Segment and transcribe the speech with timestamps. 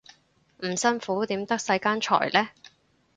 [0.63, 2.49] 唔辛苦點得世間財呢